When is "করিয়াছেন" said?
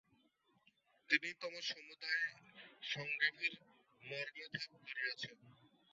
4.83-5.37